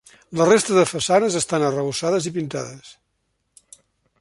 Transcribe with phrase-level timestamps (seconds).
[0.39, 2.91] La resta de façanes estan arrebossades i pintades.